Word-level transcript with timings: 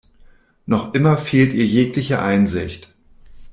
Noch 0.65 0.95
immer 0.95 1.15
fehlt 1.15 1.53
ihr 1.53 1.67
jegliche 1.67 2.23
Einsicht. 2.23 2.91